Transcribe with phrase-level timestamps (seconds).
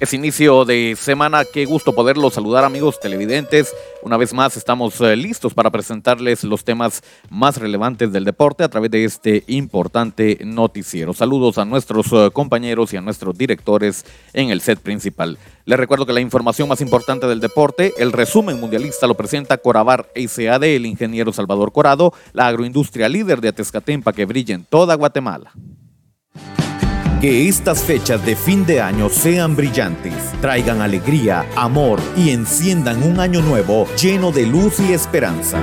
[0.00, 3.76] Es inicio de semana, qué gusto poderlos saludar amigos televidentes.
[4.02, 8.70] Una vez más estamos eh, listos para presentarles los temas más relevantes del deporte a
[8.70, 11.12] través de este importante noticiero.
[11.12, 15.36] Saludos a nuestros eh, compañeros y a nuestros directores en el set principal.
[15.66, 20.10] Les recuerdo que la información más importante del deporte, el resumen mundialista lo presenta Corabar
[20.16, 25.52] SAD, el ingeniero Salvador Corado, la agroindustria líder de Atezcatempa que brilla en toda Guatemala.
[27.20, 33.20] Que estas fechas de fin de año sean brillantes, traigan alegría, amor y enciendan un
[33.20, 35.60] año nuevo lleno de luz y esperanza.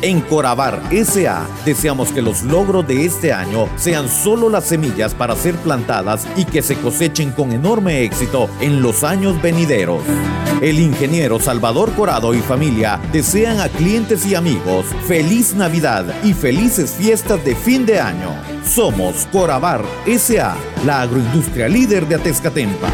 [0.00, 5.34] En Corabar SA deseamos que los logros de este año sean solo las semillas para
[5.34, 10.02] ser plantadas y que se cosechen con enorme éxito en los años venideros.
[10.60, 16.92] El ingeniero Salvador Corado y familia desean a clientes y amigos feliz Navidad y felices
[16.92, 18.36] fiestas de fin de año.
[18.64, 22.88] Somos Corabar SA, la agroindustria líder de Atezcatempa.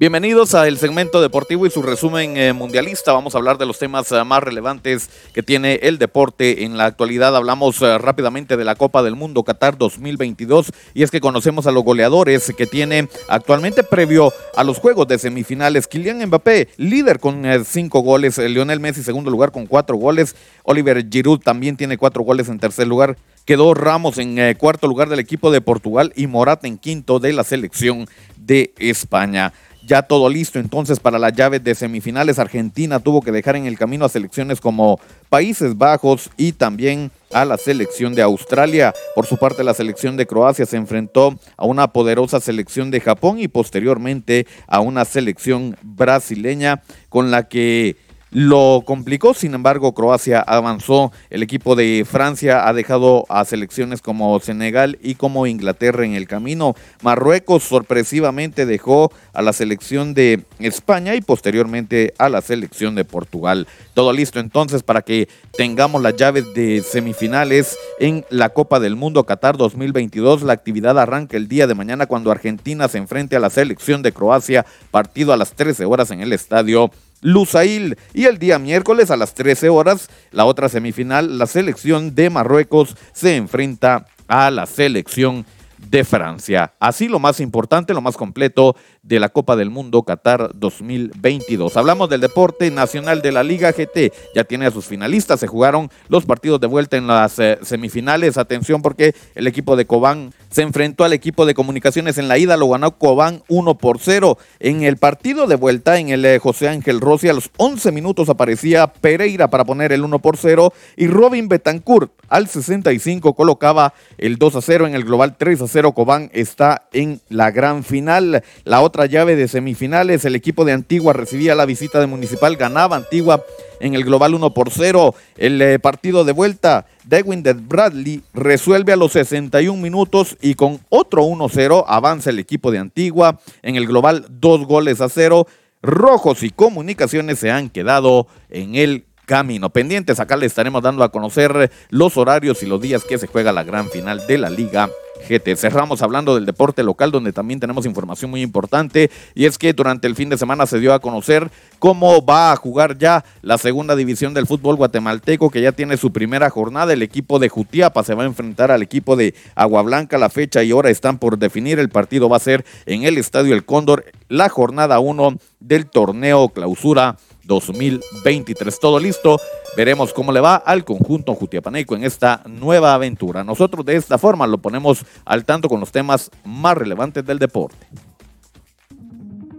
[0.00, 3.12] Bienvenidos a el segmento deportivo y su resumen eh, mundialista.
[3.12, 6.86] Vamos a hablar de los temas eh, más relevantes que tiene el deporte en la
[6.86, 7.36] actualidad.
[7.36, 11.70] Hablamos eh, rápidamente de la Copa del Mundo Qatar 2022 y es que conocemos a
[11.70, 15.86] los goleadores que tiene actualmente previo a los juegos de semifinales.
[15.86, 18.38] Kylian Mbappé, líder con cinco goles.
[18.38, 20.34] Lionel Messi, segundo lugar con cuatro goles.
[20.62, 23.18] Oliver Giroud también tiene cuatro goles en tercer lugar.
[23.44, 27.44] Quedó Ramos en cuarto lugar del equipo de Portugal y Morata en quinto de la
[27.44, 29.52] selección de España
[29.90, 32.38] ya todo listo entonces para las llaves de semifinales.
[32.38, 37.44] Argentina tuvo que dejar en el camino a selecciones como Países Bajos y también a
[37.44, 38.94] la selección de Australia.
[39.16, 43.40] Por su parte, la selección de Croacia se enfrentó a una poderosa selección de Japón
[43.40, 47.96] y posteriormente a una selección brasileña con la que
[48.30, 51.10] lo complicó, sin embargo, Croacia avanzó.
[51.30, 56.28] El equipo de Francia ha dejado a selecciones como Senegal y como Inglaterra en el
[56.28, 56.76] camino.
[57.02, 63.66] Marruecos sorpresivamente dejó a la selección de España y posteriormente a la selección de Portugal.
[63.94, 69.24] Todo listo entonces para que tengamos las llaves de semifinales en la Copa del Mundo
[69.24, 70.42] Qatar 2022.
[70.42, 74.12] La actividad arranca el día de mañana cuando Argentina se enfrente a la selección de
[74.12, 77.96] Croacia, partido a las 13 horas en el estadio Lusail.
[78.14, 82.96] Y el día miércoles a las 13 horas, la otra semifinal, la selección de Marruecos
[83.12, 85.44] se enfrenta a la selección
[85.88, 86.72] de Francia.
[86.78, 91.76] Así lo más importante, lo más completo de la Copa del Mundo Qatar 2022.
[91.76, 94.12] Hablamos del deporte nacional de la Liga GT.
[94.34, 95.40] Ya tiene a sus finalistas.
[95.40, 98.38] Se jugaron los partidos de vuelta en las eh, semifinales.
[98.38, 102.56] Atención porque el equipo de Cobán se enfrentó al equipo de comunicaciones en la ida.
[102.56, 104.38] Lo ganó Cobán 1 por 0.
[104.58, 108.28] En el partido de vuelta, en el eh, José Ángel Rossi, a los 11 minutos
[108.28, 114.36] aparecía Pereira para poner el 1 por 0 y Robin Betancourt al 65 colocaba el
[114.36, 115.92] 2 a 0 en el global 3 a 0.
[115.92, 118.42] Cobán está en la gran final.
[118.64, 122.96] La otra llave de semifinales, el equipo de Antigua recibía la visita de Municipal, ganaba
[122.96, 123.44] Antigua
[123.80, 125.14] en el global 1 por 0.
[125.36, 130.80] El eh, partido de vuelta, Dewin de Bradley resuelve a los 61 minutos y con
[130.88, 135.46] otro 1-0 avanza el equipo de Antigua en el global 2 goles a 0.
[135.82, 139.70] Rojos y Comunicaciones se han quedado en el camino.
[139.70, 143.52] Pendientes, acá le estaremos dando a conocer los horarios y los días que se juega
[143.52, 144.90] la gran final de la Liga
[145.28, 145.54] GT.
[145.54, 150.08] Cerramos hablando del deporte local, donde también tenemos información muy importante, y es que durante
[150.08, 151.48] el fin de semana se dio a conocer
[151.78, 156.10] cómo va a jugar ya la segunda división del fútbol guatemalteco, que ya tiene su
[156.10, 156.92] primera jornada.
[156.92, 160.18] El equipo de Jutiapa se va a enfrentar al equipo de Agua Blanca.
[160.18, 161.78] La fecha y hora están por definir.
[161.78, 166.48] El partido va a ser en el Estadio El Cóndor, la jornada 1 del torneo
[166.48, 167.16] clausura
[167.50, 168.78] 2023.
[168.78, 169.38] Todo listo.
[169.76, 173.44] Veremos cómo le va al conjunto jutiapaneco en esta nueva aventura.
[173.44, 177.86] Nosotros de esta forma lo ponemos al tanto con los temas más relevantes del deporte.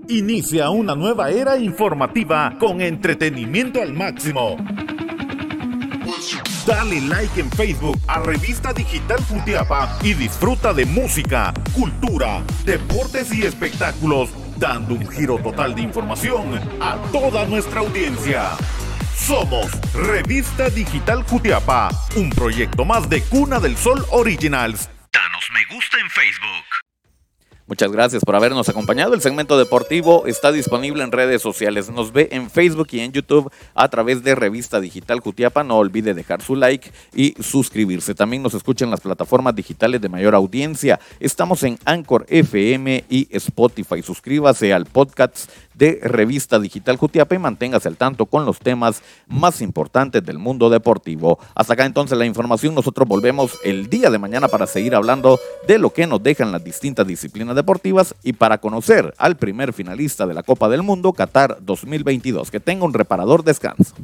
[0.08, 4.58] Inicia una nueva era informativa con entretenimiento al máximo.
[6.66, 13.44] Dale like en Facebook a Revista Digital Jutiapa y disfruta de música, cultura, deportes y
[13.44, 18.50] espectáculos dando un giro total de información a toda nuestra audiencia.
[19.16, 24.90] Somos Revista Digital Jutiapa, un proyecto más de Cuna del Sol Originals.
[25.14, 26.91] Danos me gusta en Facebook.
[27.72, 29.14] Muchas gracias por habernos acompañado.
[29.14, 31.90] El segmento deportivo está disponible en redes sociales.
[31.90, 35.64] Nos ve en Facebook y en YouTube a través de Revista Digital Jutiapa.
[35.64, 38.14] No olvide dejar su like y suscribirse.
[38.14, 41.00] También nos escucha en las plataformas digitales de mayor audiencia.
[41.22, 44.02] Estamos en Anchor FM y Spotify.
[44.02, 49.62] Suscríbase al podcast de Revista Digital Jutiapa y manténgase al tanto con los temas más
[49.62, 51.40] importantes del mundo deportivo.
[51.56, 52.76] Hasta acá entonces la información.
[52.76, 56.64] Nosotros volvemos el día de mañana para seguir hablando de lo que nos dejan las
[56.64, 61.58] distintas disciplinas deportivas y para conocer al primer finalista de la Copa del Mundo, Qatar
[61.62, 62.52] 2022.
[62.52, 63.96] Que tenga un reparador descanso.